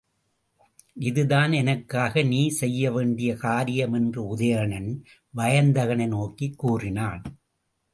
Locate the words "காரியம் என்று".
3.35-4.37